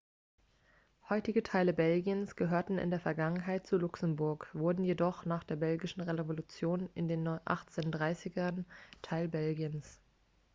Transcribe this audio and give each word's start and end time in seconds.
heutige 1.09 1.43
teile 1.43 1.73
belgiens 1.73 2.35
gehörten 2.35 2.79
in 2.79 2.89
der 2.89 2.99
vergangenheit 2.99 3.67
zu 3.67 3.77
luxemburg 3.77 4.49
wurden 4.53 4.83
jedoch 4.83 5.25
nach 5.25 5.43
der 5.43 5.57
belgischen 5.57 6.01
revolution 6.01 6.89
in 6.95 7.07
den 7.07 7.23
1830ern 7.27 8.63
teil 9.03 9.27
belgiens 9.27 9.99